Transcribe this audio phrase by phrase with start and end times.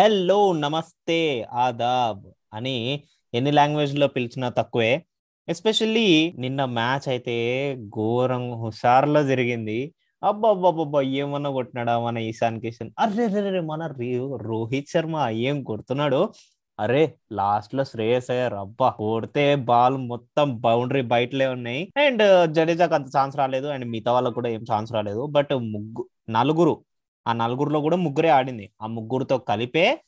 [0.00, 2.22] Hello నమస్తే ఆదాబ్
[2.54, 3.02] అని
[3.34, 5.04] ఎన్ని లాంగ్వేజ్లో పిలిచినా తక్కువే.
[5.48, 9.94] ఎస్పెషల్లీ నిన్న మ్యాచ్ అయితే ఘోరం హుషార్లో జరిగింది.
[10.24, 12.90] అబ్బాబ్బాబ్బా ఏమన్నా కొట్టినాడా మన ఈశాన్ కిషన్?
[12.98, 13.94] అరే రే మన
[14.42, 16.32] రోహిత్ శర్మ ఏం కొడుతున్నాడు?
[16.80, 21.92] అరే లాస్ట్లో శ్రేయస్ అయ్యారు అబ్బా కొడితే బాల్ మొత్తం బౌండరీ బయటలే ఉన్నాయి.
[21.96, 23.66] అండ్ జడేజాకి అంత ఛాన్స్ రాలేదు.
[23.66, 25.26] అండ్ మిగతా వాళ్ళకు కూడా ఏం ఛాన్స్ రాలేదు.
[25.26, 26.84] బట్ ముగ్గు నలుగురు
[27.26, 28.70] ఆ నలుగురులో కూడా ముగ్గురే ఆడింది.
[28.82, 30.00] ఆ ముగ్గురుతో కలిపే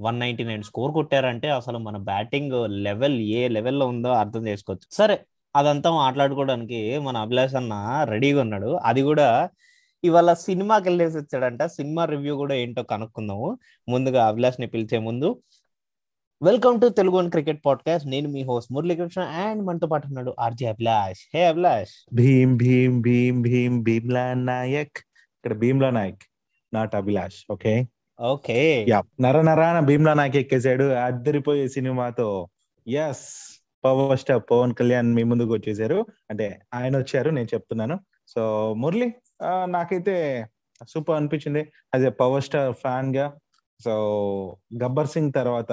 [0.00, 4.88] వన్ నైన్టీ నైన్ స్కోర్ కొట్టారంటే అసలు మన బ్యాటింగ్ లెవెల్ ఏ లెవెల్లో ఉందో అర్థం చేసుకోవచ్చు.
[4.92, 5.20] సరే
[5.56, 8.66] అదంతా మాట్లాడుకోవడానికి మన అభిలాష్ అన్న రెడీగా ఉన్నాడు.
[8.66, 9.48] అది కూడా
[10.04, 11.62] ఇవాళ సినిమాకి వెళ్ళేసి వచ్చాడంట.
[11.62, 13.58] సినిమా రివ్యూ కూడా ఏంటో కనుక్కుందాము.
[13.88, 15.42] ముందుగా అభిలాష్ని పిలిచే ముందు
[16.42, 20.66] welcome to Telugu one cricket podcast నేను మీ హోస్ట్ మురళీకృష్ణ అండ్ మనతో పాటు ఉన్నాడు ఆర్జే
[20.66, 21.18] అభిలాష్.
[21.34, 22.14] హే అభిలాష్.
[22.14, 24.96] భీమ్ భీమ్ భీమ్ భీమ్ భీమ్లా నాయక్.
[24.96, 26.22] ఇక్కడ Bheemla Nayak.
[26.72, 27.72] Not Abhilash okay?
[28.18, 28.56] Okay.
[28.88, 32.28] Ya నర నరాన భీమ్లా నాయక్ ఎక్కేసాడు అద్దరిపోయే సినిమాతో
[32.86, 33.24] yes
[33.84, 35.98] power star Pawan Kalyan మీ ముందుకు వచ్చేసారు
[36.30, 37.96] అంటే ఆయన వచ్చారు నేను చెప్తున్నాను.
[38.28, 38.42] సో
[38.82, 39.08] మురళి
[39.66, 40.14] నాకైతే
[40.88, 41.62] సూపర్ అనిపించింది.
[41.94, 43.26] యాజ్ ఎ పవర్ స్టార్ ఫ్యాన్గా
[43.80, 43.92] సో
[44.82, 45.72] గబ్బర్ సింగ్ తర్వాత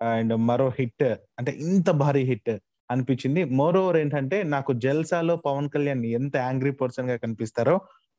[0.00, 1.06] అండ్ మరో హిట్
[1.38, 2.52] అంటే ఇంత భారీ హిట్
[2.90, 3.40] అనిపించింది.
[3.58, 7.76] మోర్ ఓవర్ ఏంటంటే నాకు జల్సాలో పవన్ కళ్యాణ్ ఎంత యాంగ్రీ పర్సన్గా కనిపిస్తారో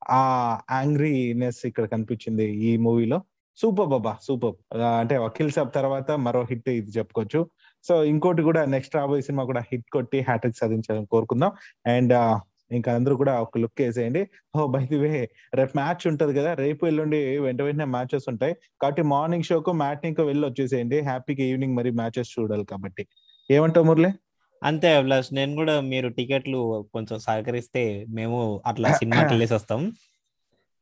[0.09, 3.21] ఆ యాంగ్రీనెస్ ఇక్కడ కనిపించింది ఈ మూవీలో.
[3.57, 4.77] సూపర్ బాబా సూపర్.
[4.81, 7.49] అంటే వకీల్ సాబ్ తర్వాత మరో హిట్ ఇది చెప్పుకోవచ్చు.
[7.83, 11.51] సో ఇంకోటి కూడా నెక్స్ట్ రాబోయే సినిమా కూడా హిట్ కొట్టి హ్యాట్రిక్ సాధించాలని కోరుకుందాం.
[11.87, 12.39] అండ్
[12.71, 14.27] ఇంకా అందరూ కూడా ఒక లుక్ వేసేయండి.
[14.55, 16.53] ఓ బై ది వే రేపు మ్యాచ్ ఉంటది కదా.
[16.53, 18.55] రేపు ఎల్లుండి వెంట వెంటనే మ్యాచెస్ ఉంటాయి.
[18.81, 20.99] కాబట్టి మార్నింగ్ షోకు మ్యాట్నింగ్ వెళ్ళి వచ్చేసేయండి.
[21.01, 23.07] హ్యాపీగా ఈవినింగ్ మరి మ్యాచెస్ చూడాలి కాబట్టి.
[23.51, 24.11] ఏమంటావు మురళి?
[24.61, 26.59] అంతే అభిలాష్ నేను కూడా మీరు టికెట్లు
[26.93, 29.81] కొంచెం సహకరిస్తే మేము అట్లా సినిమాకి వెళ్ళేసి వస్తాం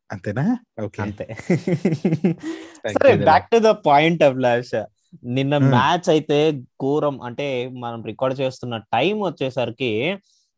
[0.10, 0.46] అంతేనా?
[0.86, 1.02] ఓకే.
[1.02, 1.26] అంతే.
[2.96, 4.76] సరే back to the point Abhilash.
[5.36, 5.70] నిన్న Hmm.
[5.70, 6.38] మ్యాచ్ అయితే
[6.84, 7.48] ఘోరం అంటే
[7.84, 9.92] మనం రికార్డ్ చేస్తున్న టైం వచ్చేసరికి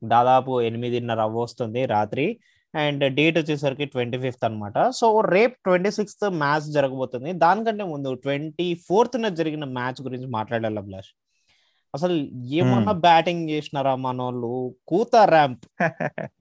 [0.01, 2.25] దాదాపు ఎనిమిదిన్నర అవ్వస్తుంది రాత్రి.
[2.73, 7.33] అండ్ డేట్ వచ్చేసరికి ట్వంటీ ఫిఫ్త్ అనమాట సో రేపు ట్వంటీ సిక్స్త్ మ్యాచ్ జరగబోతుంది.
[7.45, 11.11] దానికంటే ముందు ట్వంటీ ఫోర్త్ జరిగిన మ్యాచ్ గురించి మాట్లాడాలి అభిలాష్.
[11.93, 12.13] అసలు
[12.45, 14.75] ఏమన్నా బ్యాటింగ్ చేసినారా మనోళ్ళు?
[14.87, 15.65] కూత ర్యాంప్.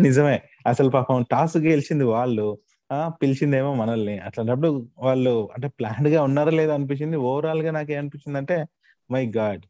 [0.00, 0.42] నిజమే.
[0.66, 2.58] అసలు పాపం టాస్ గెలిచింది వాళ్ళు.
[2.92, 4.18] ఆ పిలిచిందేమో మనల్ని.
[4.18, 7.16] అట్లాంటప్పుడు వాళ్ళు అంటే ప్లాన్డ్గా ఉన్నారా లేదా అనిపించింది.
[7.16, 8.66] ఓవరాల్గా నాకు ఏమనిపించింది అంటే
[9.10, 9.62] మై గాడ్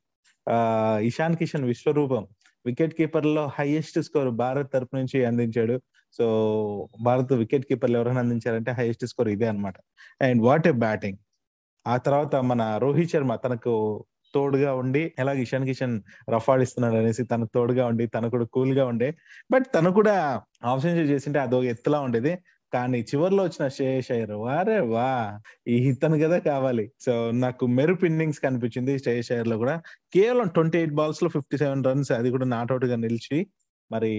[0.48, 2.26] ఆ ఇషాన్ కిషన్ విశ్వరూపం.
[2.66, 5.80] వికెట్ కీపర్లో హైయెస్ట్ స్కోర్ భారత్ తరపు నుంచి అందించాడు.
[6.18, 9.74] సో భారత్ వికెట్ కీపర్లు ఎవరైనా అందించారంటే హైయెస్ట్ స్కోర్ ఇదే అన్నమాట.
[10.22, 11.18] అండ్ వాట్ ఏ బ్యాటింగ్
[11.86, 14.04] ఆ తర్వాత మన రోహిత్ శర్మ తనకు
[14.34, 15.94] తోడుగా ఉండి ఎలా ఇషాన్ కిషన్
[16.30, 19.08] రఫాడిస్తున్నాడు అనేసి తనకు తోడుగా ఉండి తను కూడా కూల్గా ఉండే.
[19.50, 20.16] బట్ తను కూడా
[20.64, 22.32] ఆప్షన్ చేసింటే అదో ఎత్తులా ఉండేది.
[22.72, 25.08] కానీ చివర్లో వచ్చిన శ్రేయస్ అయ్యర్ వారే వా
[25.68, 26.92] ఈ ఇతను కదా కావాలి.
[27.00, 29.74] సో నాకు మెరుపు ఇన్నింగ్స్ కనిపించింది శ్రేయస్ అయ్యర్లో కూడా.
[30.14, 33.46] కేవలం ట్వంటీ ఎయిట్ బాల్స్లో ఫిఫ్టీ సెవెన్ రన్స్ అది కూడా నాట్అవుట్గా నిలిచి
[33.90, 34.12] మరి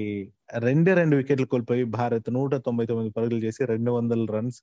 [0.57, 4.61] రెండే రెండు వికెట్లు కోల్పోయి భారత్ నూట తొంభై తొమ్మిది పరుగులు చేసి రెండు వందల రన్స్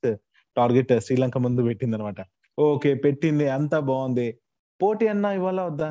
[0.57, 2.21] టార్గెట్ శ్రీలంక ముందు పెట్టింది అనమాట
[2.59, 3.49] ఓకే పెట్టింది.
[3.49, 4.29] అంతా బాగుంది.
[4.83, 5.89] పోటీ అన్నా ఇవ్వాలా వద్దా?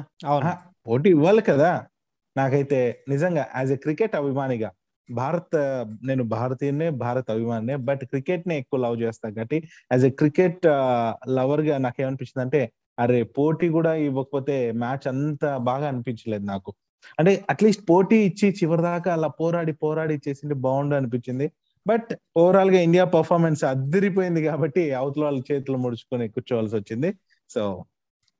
[0.87, 1.71] పోటీ ఇవ్వాలి కదా.
[2.35, 2.79] నాకైతే
[3.13, 4.69] నిజంగా యాజ్ ఎ క్రికెట్ అభిమానిగా
[5.09, 5.55] భారత్
[6.07, 9.27] నేను భారతీయనే భారత్ అభిమానినే బట్ క్రికెట్ నే ఎక్కువ లవ్ చేస్తా.
[9.29, 9.57] కాబట్టి
[9.93, 10.65] యాజ్ ఎ క్రికెట్
[11.37, 12.61] లవర్గా నాకు ఏమనిపించింది అంటే
[12.99, 16.71] అరే పోటీ కూడా ఇవ్వకపోతే మ్యాచ్ అంత బాగా అనిపించలేదు నాకు.
[17.19, 21.47] అంటే అట్లీస్ట్ పోటీ ఇచ్చి చివరి దాకా అలా పోరాడి పోరాడి ఇచ్చేసింది బాగుండు అనిపించింది.
[21.85, 27.09] బట్ ఓవరాల్గా ఇండియా పర్ఫార్మెన్స్ అద్దరిపోయింది కాబట్టి అవతల వాళ్ళ చేతులు ముడుచుకొని కూర్చోవాల్సి వచ్చింది.
[27.49, 27.61] సో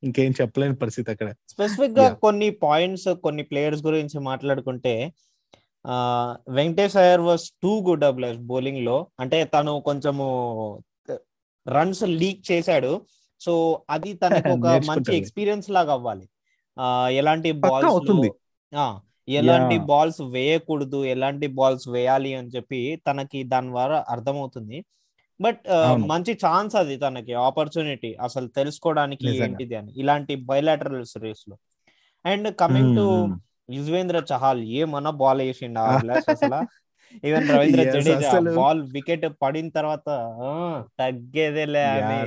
[0.03, 2.05] ఇంకేం చెప్పలేని పరిస్థితి అక్కడ స్పెసిఫిక్గా.
[2.15, 4.93] కొన్ని పాయింట్స్ కొన్ని ప్లేయర్స్ గురించి మాట్లాడుకుంటే
[5.85, 5.95] ఆ
[6.49, 10.27] Venkatesh Iyer was too good అబ్లెస్ బౌలింగ్లో అంటే తను కొంచెము
[11.65, 12.91] రన్స్ లీక్ చేశాడు
[13.41, 13.53] సో
[13.89, 15.11] అది తనకు ఒక మంచి.
[15.17, 16.25] ఎక్స్పీరియన్స్ లాగా అవ్వాలి
[17.17, 17.99] ఎలాంటి బాల్స్.
[19.27, 19.77] ఎలాంటి.
[19.85, 24.77] బాల్స్ వేయకూడదు ఎలాంటి బాల్స్ వేయాలి అని చెప్పి తనకి దాని ద్వారా అర్థమవుతుంది
[25.39, 25.61] బట్.
[26.11, 29.27] మంచి ఛాన్స్ అది తనకి ఆపర్చునిటీ అసలు తెలుసుకోవడానికి.
[29.40, 31.55] ఏంటిది అని ఇలాంటి బయలాటరల్ సిరీస్లో
[32.25, 33.05] and coming to.
[33.69, 35.81] Yuzvendra Chahal ఏమన్నా బాల్ వేసిండు
[36.34, 36.59] అసలు
[37.28, 38.31] even Ravindra Jadeja.
[38.58, 40.08] Ball wicket పడిన తర్వాత
[40.99, 42.17] తగ్గేదేలే అని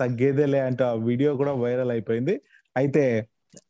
[0.00, 2.34] తగ్గేదేలే అంటే ఆ వీడియో కూడా వైరల్ అయిపోయింది
[2.76, 3.04] అయితే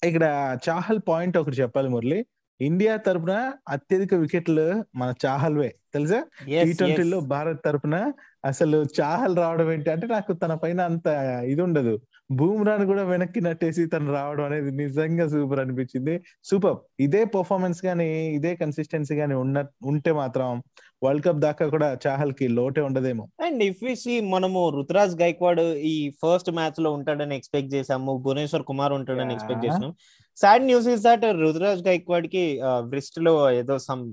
[0.08, 0.25] ఇక్కడ
[0.66, 2.19] చాహల్ పాయింట్ ఒకటి చెప్పాలి మురళి
[2.60, 6.24] ఇండియా తరపున అత్యధిక వికెట్లు మన చాహల్వే తెలుసా?
[6.44, 7.20] టీ ట్వంటీలో.
[7.20, 8.12] భారత్ తరపున
[8.44, 11.06] అసలు చాహల్ రావడం ఏంటి అంటే నాకు తన పైన అంత
[11.44, 12.00] ఇది ఉండదు.
[12.30, 16.22] బూమ్రాన్ కూడా వెనక్కి నట్టేసి తను రావడం అనేది నిజంగా సూపర్ అనిపించింది.
[16.44, 16.76] సూపర్.
[17.00, 20.62] ఇదే పర్ఫార్మెన్స్ గానీ ఇదే కన్సిస్టెన్సీ గానీ ఉన్న ఉంటే మాత్రం
[21.02, 23.25] వరల్డ్ కప్ దాకా కూడా చాహల్కి లోటే ఉండదేమో.
[23.44, 25.61] అండ్ ఇఫ్ సి మనము రుతురాజ్ గైక్వాడ్
[25.93, 29.76] ఈ ఫస్ట్ మ్యాచ్లో ఉంటాడని ఎక్స్పెక్ట్ చేసాము భువనేశ్వర్ కుమార్ ఉంటాడని ఎక్స్పెక్ట్ Yeah.
[29.76, 29.94] చేసాం
[30.37, 32.44] sad news is that Ruturaj గైక్వాడ్కి
[32.91, 34.05] బ్రిస్ట్లో ఏదో సమ్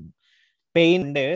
[0.75, 1.27] పెయిన్ ఉండే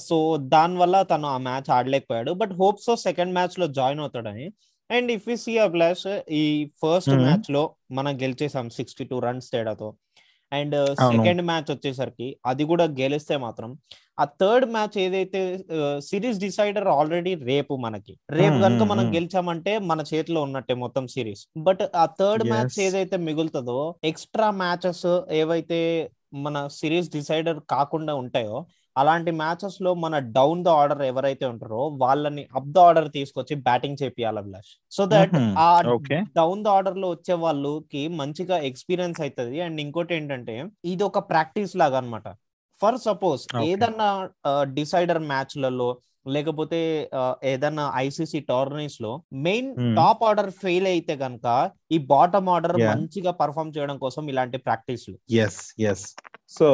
[0.00, 0.16] సో
[0.54, 2.32] దాని వల్ల తను ఆ మ్యాచ్ ఆడలేకపోయాడు.
[2.32, 4.46] బట్ హోప్ సో సెకండ్ మ్యాచ్లో జాయిన్ అవుతాడని.
[4.90, 6.44] అండ్ ఇఫ్ సీ ప్లస్ ఈ
[6.82, 7.10] ఫస్ట్.
[7.10, 9.88] మ్యాచ్లో మనం గెలిచేసాం సిక్స్టీ టూ రన్స్ తేడాతో.
[10.54, 10.76] అండ్.
[11.04, 13.70] సెకండ్ మ్యాచ్ వచ్చేసరికి అది కూడా గెలిస్తే మాత్రం
[14.20, 15.40] ఆ థర్డ్ మ్యాచ్ ఏదైతే
[16.00, 19.04] సిరీస్ డిసైడర్ ఆల్రెడీ రేపు మనకి రేపు కనుక మనం.
[19.14, 22.76] గెలిచామంటే మన చేతిలో ఉన్నట్టే మొత్తం సిరీస్ బట్ ఆ థర్డ్ మ్యాచ్.
[22.80, 25.80] ఏదైతే మిగులుతుందో ఎక్స్ట్రా మ్యాచెస్ ఏవైతే
[26.44, 28.56] మన సిరీస్ డిసైడర్ కాకుండా ఉంటాయో
[28.96, 34.38] అలాంటి మ్యాచెస్లో మన డౌన్ ద ఆర్డర్ ఎవరైతే ఉంటారో వాళ్ళని అప్ ద ఆర్డర్ తీసుకొచ్చి బ్యాటింగ్ చేపియాలి
[34.38, 35.34] అభిలాష్ సో దట్.
[35.58, 35.68] ఆ.
[36.36, 41.98] డౌన్ ద ఆర్డర్లో వచ్చే వాళ్ళకి మంచిగా ఎక్స్పీరియన్స్ అవుతుంది అండ్ ఇంకోటి ఏంటంటే ఇది ఒక ప్రాక్టీస్ లాగా
[41.98, 42.28] అన్నమాట
[42.80, 43.42] ఫర్ సపోజ్.
[43.68, 44.08] ఏదన్నా
[44.76, 45.90] డిసైడర్ మ్యాచ్లలో
[46.26, 46.78] లేకపోతే
[47.12, 49.10] ఆ, ఏదన్నా ఐసీసీ టోర్నీస్లో
[49.44, 49.68] మెయిన్.
[49.96, 51.46] టాప్ ఆర్డర్ ఫెయిల్ అయితే గనక
[51.90, 52.76] ఈ బాటమ్ ఆర్డర్.
[52.88, 54.58] మంచిగా పర్ఫామ్ చేయడం కోసం ఇలాంటి
[55.84, 56.06] ఎస్
[56.52, 56.68] సో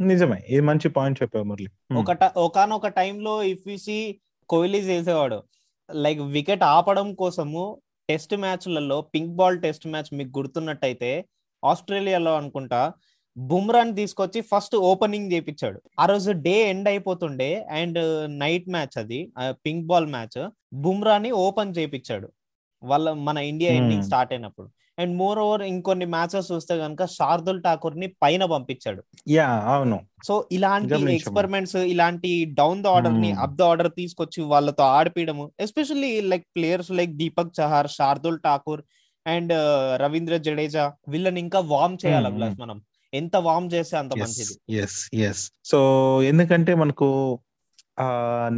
[0.00, 0.38] నిజమే.
[0.48, 1.70] ఇది మంచి పాయింట్ చెప్పావు మురళి.
[2.00, 5.42] ఒక ఒకనొక టైంలో ఇఫ్ సి కోహ్లీ చేసేవాడు.
[5.94, 11.24] లైక్ వికెట్ ఆపడం కోసము టెస్ట్ మ్యాచ్లలో పింక్ బాల్ టెస్ట్ మ్యాచ్ మీకు గుర్తున్నట్టయితే
[11.64, 12.92] ఆస్ట్రేలియాలో అనుకుంటా
[13.36, 15.82] బుమ్రాని తీసుకొచ్చి ఫస్ట్ ఓపెనింగ్ చేపించాడు.
[16.00, 17.98] ఆ రోజు డే ఎండ్ అయిపోతుండే అండ్
[18.38, 22.32] నైట్ మ్యాచ్ అది పింక్ బాల్ మ్యాచ్ బుమ్రాని ఓపెన్ చేపించాడు.
[22.82, 23.72] వాళ్ళ మన ఇండియా.
[23.72, 24.68] ఎండింగ్ స్టార్ట్ అయినప్పుడు.
[24.98, 29.04] అండ్ మోర్ ఓవర్ ఇంకొన్ని మ్యాచెస్ చూస్తే కనుక శార్దుల్ ఠాకూర్ని పైన పంపించాడు.
[29.28, 30.00] యా అవును.
[30.24, 31.12] సో ఇలాంటి.
[31.14, 33.32] ఎక్స్పెరిమెంట్స్ ఇలాంటి డౌన్ ద ఆర్డర్ని.
[33.32, 38.82] అప్ ద ఆర్డర్ తీసుకొచ్చి వాళ్ళతో ఆడిపించడము especially like players like Deepak Chahar Shardul Thakur
[39.26, 39.52] and
[40.02, 42.82] Ravindra Jadeja వీళ్ళని ఇంకా వార్మ్ చేయాలి అభిలాష్ మనం.
[43.14, 44.74] ఎంత వార్మ్ చేస్తే అంత మంచిది.
[44.74, 45.78] ఎస్ ఎస్ సో
[46.22, 47.38] ఎందుకంటే మనకు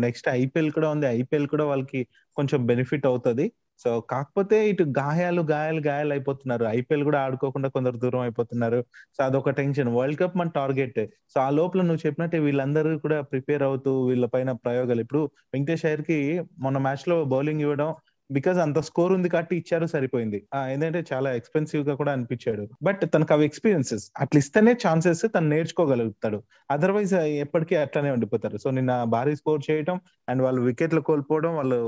[0.04, 1.06] నెక్స్ట్ ఐపీఎల్ కూడా ఉంది.
[1.20, 2.00] ఐపీఎల్ కూడా వాళ్ళకి
[2.36, 3.46] కొంచెం బెనిఫిట్ అవుతది.
[3.84, 6.64] సో కాకపోతే ఇటు గాయాలు గాయాలు గాయాలు అయిపోతున్నారు.
[6.78, 8.80] ఐపీఎల్ కూడా ఆడుకోకుండా కొందరు దూరం అయిపోతున్నారు.
[9.16, 11.00] సో అదొక టెన్షన్ వరల్డ్ కప్ మన టార్గెట్
[11.34, 15.00] సో ఆ లోపల నువ్వు చెప్పినట్టు వీళ్ళందరూ కూడా ప్రిపేర్ అవుతూ వీళ్ళ పైన ప్రయోగాలు.
[15.06, 15.22] ఇప్పుడు
[15.54, 16.18] వెంకటేష్ అయ్యర్కి
[16.66, 17.90] మొన్న మ్యాచ్లో బౌలింగ్ ఇవ్వడం
[18.30, 20.38] బికాజ్ అంత స్కోర్ ఉంది కాబట్టి ఇచ్చారు సరిపోయింది.
[20.68, 22.68] ఏంటంటే చాలా ఎక్స్పెన్సివ్గా కూడా అనిపించాడు.
[22.82, 26.40] బట్ తనకు అవి ఎక్స్పీరియన్సెస్ అట్లా ఇస్తేనే ఛాన్సెస్ తను నేర్చుకోగలుగుతాడు.
[26.70, 28.56] అదర్వైజ్ ఎప్పటికీ అట్లానే ఉండిపోతారు.
[28.56, 31.80] సో నిన్న భారీ స్కోర్ చేయటం అండ్ వాళ్ళు వికెట్లు కోల్పోవడం వాళ్ళు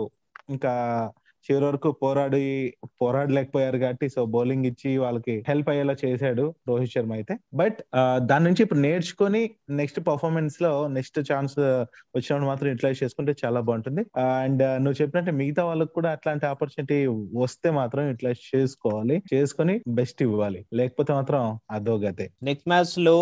[0.50, 0.72] ఇంకా
[1.46, 2.40] చివరి వరకు పోరాడి
[3.00, 7.34] పోరాడలేకపోయారు కాబట్టి సో బౌలింగ్ ఇచ్చి వాళ్ళకి హెల్ప్ అయ్యేలా చేశాడు రోహిత్ శర్మ అయితే.
[7.60, 7.78] బట్
[8.30, 9.42] దాని నుంచి ఇప్పుడు నేర్చుకొని
[9.80, 11.56] నెక్స్ట్ పర్ఫార్మెన్స్లో నెక్స్ట్ ఛాన్స్
[12.16, 14.04] వచ్చినప్పుడు మాత్రం యూటిలైజ్ చేసుకుంటే చాలా బాగుంటుంది.
[14.42, 16.98] అండ్ నువ్వు చెప్పినట్టు మిగతా వాళ్ళకి కూడా అట్లాంటి ఆపర్చునిటీ
[17.44, 19.18] వస్తే మాత్రం యూటిలైజ్ చేసుకోవాలి.
[19.34, 20.62] చేసుకొని బెస్ట్ ఇవ్వాలి.
[20.80, 21.42] లేకపోతే మాత్రం
[21.78, 23.16] అదో గతే నెక్స్ట్ మ్యాచ్లో.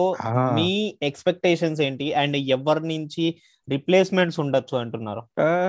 [0.58, 0.70] మీ
[1.10, 2.08] ఎక్స్పెక్టేషన్స్ ఏంటి?
[2.22, 3.26] అండ్ ఎవరి నుంచి
[3.68, 5.22] రీప్లేస్మెంట్స్ ఉండొచ్చు అంటున్నారు.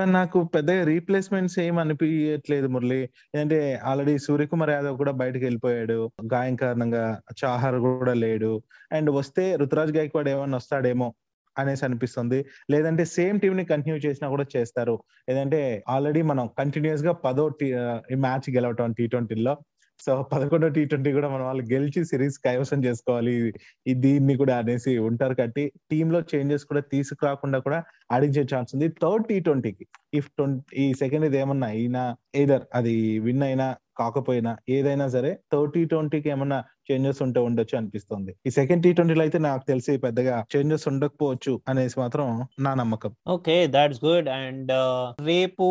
[0.09, 3.01] నాకు పెద్దగా రీప్లేస్మెంట్స్ ఏం అనిపించట్లేదు మురళి.
[3.03, 6.11] ఏంటంటే ఆల్రెడీ సూర్యకుమార్ యాదవ్ కూడా బయటకు వెళ్ళిపోయాడు.
[6.33, 8.61] గాయం కారణంగా చాహర్ కూడా లేడు.
[8.91, 11.13] అండ్ వస్తే రుతురాజ్ గాయక్వాడ్ ఏమన్నా వస్తాడేమో
[11.57, 12.45] అనేసి అనిపిస్తుంది.
[12.71, 15.03] లేదంటే సేమ్ టీమ్ని కంటిన్యూ చేసినా కూడా చేస్తారు.
[15.29, 17.51] ఏదంటే ఆల్రెడీ మనం కంటిన్యూస్గా పదో
[18.11, 19.57] ఈ మ్యాచ్ గెలవటం టీ ట్వంటీలో
[20.05, 23.35] సో పదకొండో టీ ట్వంటీ కూడా మనం వాళ్ళు గెలిచి సిరీస్ కైవసం చేసుకోవాలి.
[24.05, 27.79] దీన్ని కూడా అనేసి ఉంటారు కాబట్టి టీమ్లో చేంజెస్ కూడా తీసుకురాకుండా కూడా
[28.15, 28.89] ఆడించే ఛాన్స్ ఉంది.
[29.03, 29.85] థర్డ్ టీ ట్వంటీకి
[30.19, 32.03] ఇఫ్ ట్వంటీ ఈ సెకండ్ ఇది ఏమన్నా అయినా
[32.43, 32.95] ఏదర్ అది
[33.27, 33.67] విన్ అయినా
[33.99, 36.59] కాకపోయినా ఏదైనా సరే థర్డ్ టీ ట్వంటీకి ఏమన్నా
[36.91, 38.31] చేంజెస్ ఉంటే ఉండొచ్చు అనిపిస్తుంది.
[38.47, 42.27] ఈ సెకండ్ టీ ట్వంటీలో అయితే నాకు తెలిసి పెద్దగా చేంజెస్ ఉండకపోవచ్చు అనేసి మాత్రం
[42.59, 43.11] నా నమ్మకం.
[43.27, 44.71] ఓకే దాట్స్ గుడ్ అండ్
[45.25, 45.65] రేపు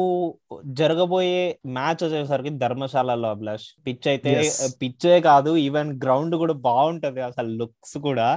[0.81, 1.43] జరగబోయే
[1.77, 3.69] మ్యాచ్ వచ్చేసరికి ధర్మశాలలో అభిలాష్.
[3.87, 4.59] పిచ్ అయితే Yes.
[4.81, 8.29] పిచ్చే కాదు ఈవెన్ గ్రౌండ్ కూడా బాగుంటది అసలు లుక్స్ కూడా.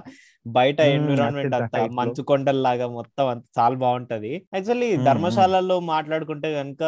[0.46, 1.96] బయట Hmm, ఎన్విరాన్మెంట్ అత్యంత అంతా.
[1.98, 4.32] మంచు కొండల్లాగా మొత్తం అంత చాలా బాగుంటది.
[4.56, 6.84] యాక్చువల్లీ Hmm, ధర్మశాలలో మాట్లాడుకుంటే కనుక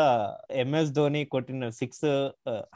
[0.64, 2.06] ఎంఎస్ ధోని కొట్టిన సిక్స్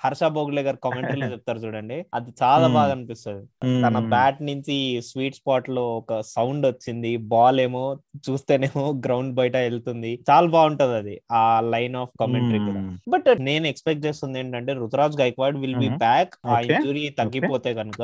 [0.03, 1.97] హర్ష బోగ్లే గారు కామెంటరీలో చెప్తారు చూడండి.
[2.13, 2.73] అది చాలా Hmm.
[2.73, 3.43] బాగా అనిపిస్తుంది
[3.83, 3.99] తన.
[3.99, 7.97] బ్యాట్ నుంచి స్వీట్ స్పాట్లో ఒక సౌండ్ వచ్చింది బాల్ ఏమో
[8.29, 12.81] చూస్తేనేమో గ్రౌండ్ బయట వెళ్తుంది చాలా బాగుంటది అది ఆ లైన్ ఆఫ్ కామెంటరీ కూడా.
[13.09, 15.89] బట్ నేను ఎక్స్పెక్ట్ చేస్తుంది ఏంటంటే Ruturaj Gaikwad will be.
[15.97, 16.59] Back ఆ.
[16.77, 18.01] ఇంజురీ తగ్గిపోతే కనుక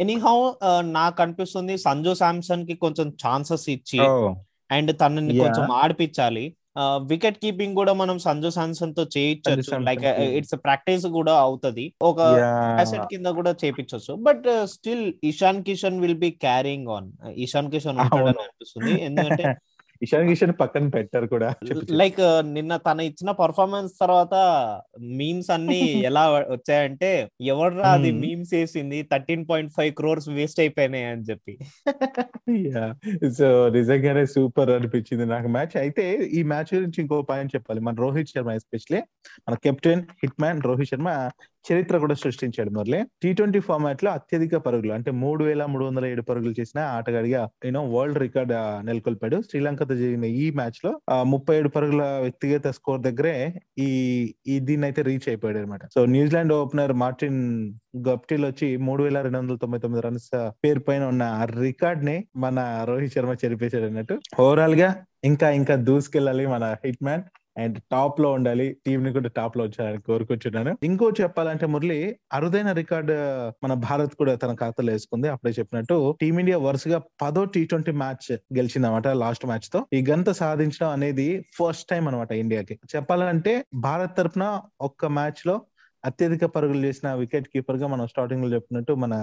[0.00, 0.36] ఎనీహౌ
[0.80, 4.00] నాకు అనిపిస్తుంది సంజు శాంసన్కి కొంచెం ఛాన్సెస్ ఇచ్చి
[4.70, 5.38] అండ్ తనని.
[5.38, 6.44] కొంచెం ఆడిపించాలి
[7.10, 10.04] వికెట్ కీపింగ్ కూడా మనం సంజు శాంసన్తో చేయించవచ్చు లైక్.
[10.38, 12.18] ఇట్స్ ప్రాక్టీస్ కూడా అవుతది ఒక.
[12.80, 18.42] అసెట్ కింద కూడా చేపించవచ్చు but still Ishan Kishan will be carrying on Ishan Kishan ఉంటాడని.
[18.46, 19.44] అనిపిస్తుంది ఎందుకంటే
[20.04, 21.48] ఇషాన్ కిషన్ పక్కన పెట్టారు కూడా.
[22.00, 22.20] లైక్
[22.54, 24.34] నిన్న తన ఇచ్చిన పర్ఫార్మెన్స్ తర్వాత
[25.18, 27.10] మీమ్స్ అన్ని ఎలా వచ్చాయంటే
[27.52, 28.20] ఎవర్రా అది Hmm.
[28.22, 31.54] మీమ్స్ వేసింది thirteen point five crores waste అయిపోయినాయి అని చెప్పి
[33.36, 38.32] సో నిజంగానే సూపర్ అనిపించింది నాకు మ్యాచ్ అయితే ఈ మ్యాచ్ గురించి ఇంకో పాయింట్ చెప్పాలి మన రోహిత్
[38.32, 39.00] శర్మ ఎస్పెషలీ
[39.46, 41.08] మన captain hit man Rohit Sharma
[41.64, 46.22] చరిత్ర కూడా సృష్టించాడు మరలే టీ ట్వంటీ ఫార్మాట్లో అత్యధిక పరుగులు అంటే మూడు వేల మూడు వందల ఏడు
[46.22, 48.52] పరుగులు చేసిన ఆటగాడిగా యూనో వరల్డ్ రికార్డ్
[48.88, 49.36] నెలకొల్పాడు.
[49.48, 53.34] శ్రీలంకతో జరిగిన ఈ మ్యాచ్లో ఆ, ముప్పై ఏడు పరుగుల వ్యక్తిగత స్కోర్ దగ్గరే
[53.78, 53.88] ఈ
[54.46, 57.40] ఈ దీన్ని అయితే రీచ్ అయిపోయాడు అనమాట so New Zealand opener Martin
[58.06, 60.28] Guptill వచ్చి మూడు వేల రెండు వందల తొంభై తొమ్మిది రన్స్
[60.62, 64.14] పేరు పైన ఉన్న ఆ రికార్డ్ని మన రోహిత్ శర్మ చెరిపేశాడు అన్నట్టు.
[64.40, 64.88] ఓవరాల్గా
[65.24, 67.24] ఇంకా ఇంకా దూసుకెళ్ళాలి మన హిట్ మ్యాన్.
[67.58, 68.76] అండ్ టాప్లో ఉండాలి.
[68.86, 70.78] టీం ని కూడా టాప్లో వచ్చారని కోరుకుంటున్నాను.
[70.82, 71.98] ఇంకో చెప్పాలంటే మురళి
[72.32, 73.12] అరుదైన రికార్డ్
[73.64, 75.28] మన భారత్ కూడా తన ఖాతాలో వేసుకుంది.
[75.28, 81.28] అప్పుడే చెప్పినట్టు టీమిండియా వరుసగా పదో టీ ట్వంటీ మ్యాచ్ గెలిచిందన్నమాట లాస్ట్ మ్యాచ్తో ఈ గంత సాధించడం అనేది
[81.58, 82.78] ఫస్ట్ టైం అనమాట ఇండియాకి.
[82.96, 85.56] చెప్పాలంటే భారత్ తరపున ఒక్క మ్యాచ్లో
[86.04, 89.14] అత్యధిక పరుగులు చేసిన వికెట్ కీపర్గా మనం స్టార్టింగ్లో చెప్పినట్టు మన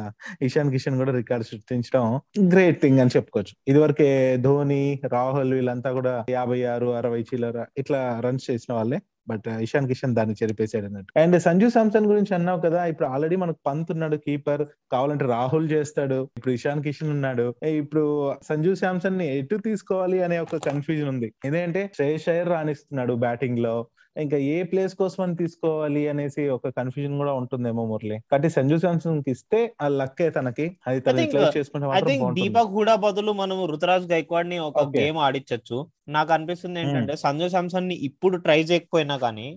[0.42, 2.06] ఇషాన్ కిషన్ కూడా రికార్డ్ సృష్టించడం
[2.54, 3.54] గ్రేట్ థింగ్ అని చెప్పుకోవచ్చు.
[3.68, 9.00] ఇదివరకే ధోని రాహుల్ వీళ్ళంతా కూడా యాభై ఆరు అరవై చిల్లర ఇట్లా రన్స్ చేసిన వాళ్ళే.
[9.32, 11.12] బట్ ఇషాన్ కిషన్ దాన్ని చెరిపేశాడు అన్నట్టు.
[11.22, 16.20] అండ్ సంజు సామ్సన్ గురించి అన్నావు కదా ఇప్పుడు ఆల్రెడీ మనకు పంత్ ఉన్నాడు కీపర్ కావాలంటే రాహుల్ చేస్తాడు
[16.38, 17.48] ఇప్పుడు ఇషాన్ కిషన్ ఉన్నాడు.
[17.82, 18.06] ఇప్పుడు
[18.50, 21.30] సంజు శాంసన్ని ఎటు తీసుకోవాలి అనే ఒక కన్ఫ్యూజన్ ఉంది.
[21.48, 23.76] ఎందుకంటే శ్రేయస్ అయ్యర్ రాణిస్తున్నాడు బ్యాటింగ్లో
[24.16, 28.18] ఇంకా ఏ ప్లేస్ కోసం అని తీసుకోవాలి అనేసి ఒక కన్ఫ్యూజన్ కూడా ఉంటుందేమో మురళి.
[28.32, 30.66] కాబట్టి సంజు శాంసన్కి ఇస్తే ఆ లక్కే తనకి.
[30.88, 31.24] అది తను
[31.58, 34.84] చేసుకుంటే దీపక్ హూడా బదులు మనం రుతురాజ్ గైక్వాడ్ని ఒక.
[34.98, 35.78] గేమ్ ఆడించచ్చు
[36.16, 39.48] నాకు అనిపిస్తుంది ఏంటంటే సంజు శాంసన్ని ఇప్పుడు ట్రై చేయకపోయినా కానీ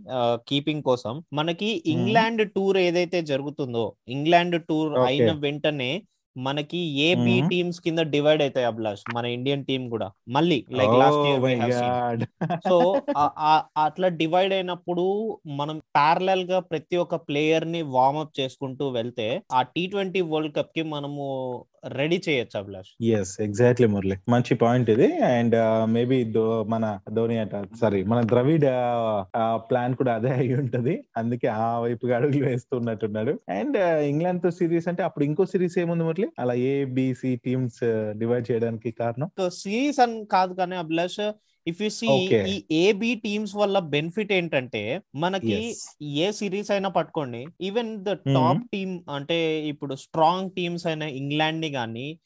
[0.48, 4.92] కీపింగ్ కోసం మనకి ఇంగ్లాండ్ టూర్ ఏదైతే జరుగుతుందో ఇంగ్లాండ్ టూర్.
[5.08, 5.92] అయిన వెంటనే
[6.36, 7.34] మనకి ఏ బి.
[7.50, 12.24] టీమ్స్ కింద డివైడ్ అవుతాయి అభిలాష్ మన ఇండియన్ టీం కూడా మళ్ళీ లైక్ లాస్ట్ ఇయర్.
[12.68, 12.78] సో
[13.84, 15.04] అట్లా డివైడ్ అయినప్పుడు
[15.60, 21.24] మనం ప్యారలల్గా ప్రతి ఒక్క ప్లేయర్ని వార్మప్ చేసుకుంటూ వెళ్తే ఆ టీ ట్వంటీ వరల్డ్ కప్కి మనము
[21.88, 23.04] రెడీ చేయొచ్చు అభిలాష్.
[23.04, 24.16] Yes exactly Murali.
[24.28, 25.08] మంచి పాయింట్ ఇది.
[25.18, 25.56] అండ్
[25.92, 26.24] మేబీ
[26.66, 28.64] మన ధోని అట సారీ మన ద్రవిడ్
[29.70, 31.04] ప్లాన్ కూడా అదే అయి ఉంటది.
[31.16, 33.40] అందుకే ఆ వైపుగా అడుగులు వేస్తున్నట్టున్నాడు.
[33.48, 36.28] అండ్ ఇంగ్లాండ్తో సిరీస్ అంటే అప్పుడు ఇంకో సిరీస్ ఏముంది మురళి?
[36.38, 37.80] అలా ఏ బిసి టీమ్స్
[38.18, 39.30] డివైడ్ చేయడానికి కారణం?
[39.48, 41.32] సిరీస్ అని కాదు కానీ అభిలాష్
[41.66, 42.06] ఇఫ్ యు సీ.
[42.48, 45.76] ఈ ఏబి టీమ్స్ వల్ల బెనిఫిట్ ఏంటంటే మనకి.
[46.02, 48.12] ఏ సిరీస్ అయినా పట్టుకోండి ఈవెన్ ద.
[48.12, 52.18] టాప్ టీమ్ అంటే ఇప్పుడు స్ట్రాంగ్ టీమ్స్ అయిన ఇంగ్లాండ్ని కానీ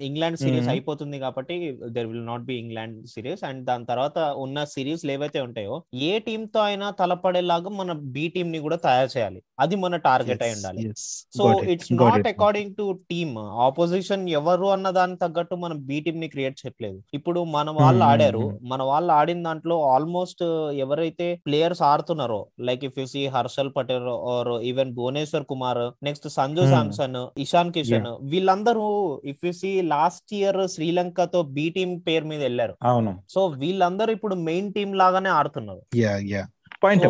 [0.00, 0.68] ఇంగ్లాండ్ సిరీస్.
[0.68, 3.44] అయిపోతుంది కాబట్టి there will not be England series.
[3.44, 8.76] And దాని తర్వాత ఉన్న సిరీస్ ఏవైతే ఉంటాయో ఏ టీమ్తో అయినా తలపడేలాగా మన బి టీమ్ని కూడా
[8.76, 9.42] తయారు చేయాలి.
[9.60, 10.92] అది మన టార్గెట్ అయి ఉండాలి.
[11.38, 16.56] So it's not according to team opposition ఎవరు అన్న దానికి తగ్గట్టు మనం బి టీమ్ని క్రియేట్
[16.60, 17.02] చేయట్లేదు.
[17.14, 18.58] ఇప్పుడు మన వాళ్ళు ఆడారు.
[18.62, 20.42] మన వాళ్ళు ఆడిన దాంట్లో ఆల్మోస్ట్
[20.72, 26.64] ఎవరైతే players ఆడుతున్నారో like if see Harshal Patel or even Bhuvneshwar Kumar next Sanju.
[26.70, 28.86] Samson Ishan Kishan వీళ్ళందరూ
[29.24, 32.76] if you see last year శ్రీలంకతో బి టీమ్ పేరు మీద వెళ్ళారు.
[32.82, 33.22] అవును.
[33.28, 35.82] సో వీళ్ళందరూ ఇప్పుడు మెయిన్ టీమ్ లాగానే ఆడుతున్నారు.
[35.96, 36.46] Yeah yeah.
[36.84, 37.06] Point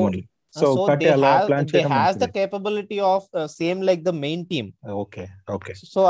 [0.54, 1.30] so so కట్టి దే అలా
[1.92, 5.22] has the capability of same like the main team okay
[5.54, 6.00] okay so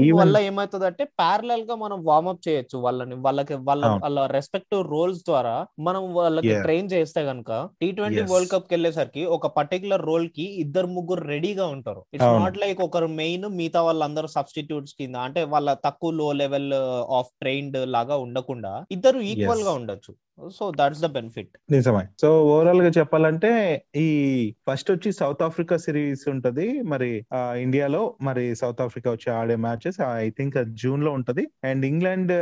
[0.00, 3.82] even- వల్ల ఏమవుతుంది అంటే ప్యారలల్గా మనం వార్మప్ చేయొచ్చు వాళ్ళని వాళ్ళకి వాళ్ళ.
[4.02, 6.52] వాళ్ళ రెస్పెక్టివ్ రోల్స్ ద్వారా మనం వాళ్ళకి.
[6.62, 8.22] ట్రైన్ చేస్తే గనుక టీ ట్వంటీ.
[8.32, 12.26] వరల్డ్ కప్కి వెళ్ళేసరికి ఒక పర్టికులర్ రోల్కి ఇద్దరు ముగ్గురు రెడీగా ఉంటారు ఇట్స్.
[12.40, 16.70] నాట్ లైక్ ఒకరు మెయిన్ మిగతా వాళ్ళందరూ సబ్స్టిట్యూట్స్ కింద అంటే వాళ్ళ తక్కువ లో లెవెల్
[17.12, 19.62] ఆఫ్ ట్రైన్డ్ లాగా ఉండకుండా ఇద్దరు ఈక్వల్.
[19.62, 20.12] గా ఉండొచ్చు
[20.52, 22.06] సో దాట్స్ ద బెనిఫిట్ నిజమే.
[22.20, 26.82] సో ఓవరాల్గా చెప్పాలంటే ఈ ఫస్ట్ వచ్చి సౌత్ ఆఫ్రికా సిరీస్ ఉంటది.
[26.82, 31.46] మరి ఆ, ఇండియాలో మరి సౌత్ ఆఫ్రికా వచ్చి ఆడే మ్యాచెస్ ఐ థింక్ జూన్లో ఉంటది.
[31.64, 32.32] అండ్ ఇంగ్లాండ్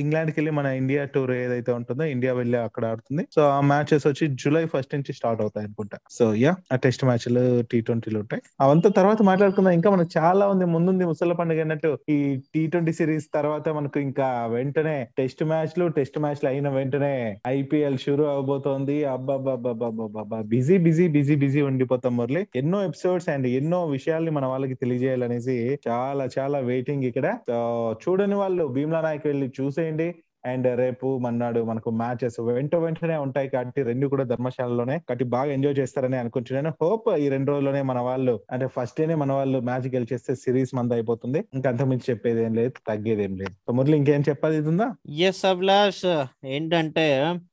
[0.00, 3.26] ఇంగ్లాండ్కి వెళ్ళి మన ఇండియా టూర్ ఏదైతే ఉంటుందో ఇండియా వెళ్ళి అక్కడ ఆడుతుంది.
[3.34, 5.98] సో ఆ మ్యాచెస్ వచ్చి జూలై ఫస్ట్ నుంచి స్టార్ట్ అవుతాయి అనుకుంటా.
[6.10, 8.42] సో యా ఆ టెస్ట్ మ్యాచ్లు టీ ట్వంటీలు ఉంటాయి.
[8.60, 9.72] అవంతా తర్వాత మాట్లాడుకుందాం.
[9.72, 10.64] ఇంకా మనకు చాలా ఉంది.
[10.64, 11.98] ముందుంది ముసల పండుగ అన్నట్టు.
[12.08, 17.98] ఈ టీ ట్వంటీ సిరీస్ తర్వాత మనకు ఇంకా వెంటనే టెస్ట్ మ్యాచ్లు టెస్ట్ మ్యాచ్లు అయిన వెంటనే ఐపీఎల్
[17.98, 19.04] షురూ అవబోతోంది.
[19.04, 22.46] అబ్బాబ్బాబ్బాబ్బాబ్బా బిజీ బిజీ బిజీ బిజీ ఉండిపోతాం మురళి.
[22.56, 27.38] ఎన్నో ఎపిసోడ్స్ అండ్ ఎన్నో విషయాల్ని మన వాళ్ళకి తెలియజేయాలనేసి చాలా చాలా వెయిటింగ్ ఇక్కడ.
[27.48, 30.14] సో చూడని వాళ్ళు భీమ్లా నాయక్ వెళ్ళి చూసేయండి.
[30.46, 35.78] అండ్ రేపు మన్నాడు మనకు మ్యాచెస్ వెంట వెంటనే ఉంటాయి కాబట్టి రెండు కూడా ధర్మశాలలోనే కాబట్టి బాగా ఎంజాయ్
[35.78, 36.72] చేస్తారని అనుకుంటున్నాను.
[36.82, 40.94] హోప్ ఈ రెండు రోజుల్లోనే మన వాళ్ళు అంటే ఫస్ట్ డేనే మన వాళ్ళు మ్యాచ్ గెలిచేస్తే సిరీస్ మంది
[40.94, 41.44] అయిపోతుంది.
[41.54, 43.72] ఇంకా అంతకుమించి చెప్పేది ఏం లేదు తగ్గేది ఏం లేదు.
[43.72, 46.04] మురళి ఇంకేం చెప్పాలి ఇది ఉందా ఎస్ అభిలాష్.
[46.46, 47.06] ఏంటంటే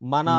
[0.03, 0.29] మన.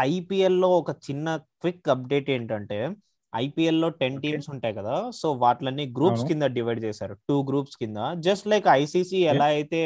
[0.00, 2.88] ఐపీఎల్లో ఒక చిన్న క్విక్ అప్డేట్ ఏంటంటే
[3.36, 4.20] ఐపీఎల్లో టెన్.
[4.22, 6.24] టీమ్స్ ఉంటాయి కదా సో వాటిని గ్రూప్స్.
[6.24, 7.16] కింద డివైడ్ చేశారు.
[7.28, 7.96] టూ గ్రూప్స్ కింద.
[8.18, 9.80] జస్ట్ లైక్ ఐసీసీ ఎలా అయితే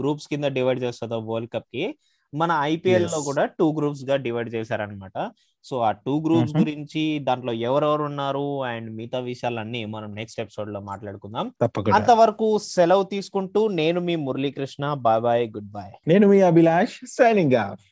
[0.00, 1.84] గ్రూప్స్ కింద డివైడ్ చేస్తుందో వరల్డ్ కప్కి
[2.32, 3.18] మన ఐపీఎల్లో.
[3.20, 5.16] కూడా టూ గ్రూప్స్గా డివైడ్ చేశారనమాట
[5.64, 6.54] సో ఆ టూ గ్రూప్స్.
[6.56, 11.46] గురించి దాంట్లో ఎవరెవరు ఉన్నారు అండ్ మిగతా విషయాలన్నీ మనం నెక్స్ట్ ఎపిసోడ్లో మాట్లాడుకుందాం
[11.94, 14.94] అంతవరకు సెలవు తీసుకుంటూ నేను మీ Muralikrishna.
[14.94, 15.92] Bye bye good bye.
[16.08, 17.84] నేను మీ అభిలాష్ సైనింగ్ ఆఫ్.